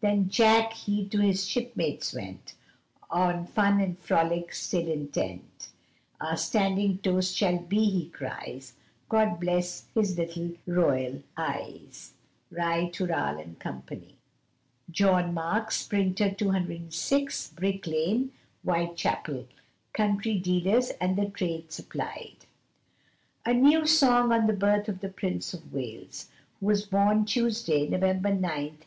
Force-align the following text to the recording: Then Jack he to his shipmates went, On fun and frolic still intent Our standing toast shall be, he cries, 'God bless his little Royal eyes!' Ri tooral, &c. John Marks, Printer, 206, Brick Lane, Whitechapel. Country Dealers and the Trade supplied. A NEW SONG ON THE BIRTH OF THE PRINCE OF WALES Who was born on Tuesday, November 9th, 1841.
Then 0.00 0.28
Jack 0.28 0.72
he 0.72 1.04
to 1.08 1.18
his 1.18 1.48
shipmates 1.48 2.14
went, 2.14 2.54
On 3.10 3.44
fun 3.44 3.80
and 3.80 3.98
frolic 3.98 4.52
still 4.52 4.86
intent 4.86 5.70
Our 6.20 6.36
standing 6.36 6.98
toast 6.98 7.36
shall 7.36 7.58
be, 7.58 7.84
he 7.90 8.08
cries, 8.08 8.74
'God 9.08 9.40
bless 9.40 9.86
his 9.92 10.16
little 10.16 10.52
Royal 10.64 11.24
eyes!' 11.36 12.12
Ri 12.52 12.88
tooral, 12.92 13.42
&c. 14.00 14.16
John 14.92 15.34
Marks, 15.34 15.84
Printer, 15.88 16.30
206, 16.34 17.48
Brick 17.54 17.88
Lane, 17.88 18.30
Whitechapel. 18.62 19.48
Country 19.92 20.38
Dealers 20.38 20.90
and 21.00 21.16
the 21.18 21.26
Trade 21.30 21.72
supplied. 21.72 22.46
A 23.44 23.52
NEW 23.52 23.86
SONG 23.86 24.30
ON 24.30 24.46
THE 24.46 24.52
BIRTH 24.52 24.88
OF 24.88 25.00
THE 25.00 25.08
PRINCE 25.08 25.52
OF 25.54 25.72
WALES 25.72 26.28
Who 26.60 26.66
was 26.66 26.86
born 26.86 27.08
on 27.18 27.24
Tuesday, 27.24 27.88
November 27.88 28.28
9th, 28.28 28.86
1841. - -